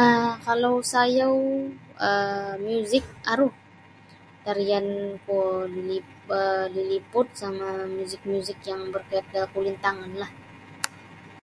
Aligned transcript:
um 0.00 0.26
Kalau 0.46 0.74
sayau 0.92 1.36
um 2.08 2.54
muzik 2.66 3.04
aru 3.32 3.48
tarian 4.44 4.86
kuo 5.24 5.44
lilip 5.74 6.06
um 6.38 6.64
liliput 6.76 7.26
sama 7.40 7.68
muzik-muzik 7.96 8.58
yang 8.70 8.80
berkait 8.94 9.26
da 9.34 9.42
kulintanganlah. 9.54 10.30